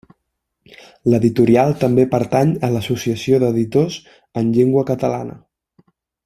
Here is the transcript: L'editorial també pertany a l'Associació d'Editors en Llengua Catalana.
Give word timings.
L'editorial 1.13 1.75
també 1.83 2.05
pertany 2.15 2.55
a 2.69 2.71
l'Associació 2.77 3.41
d'Editors 3.45 3.99
en 4.43 4.51
Llengua 4.57 4.87
Catalana. 4.93 5.39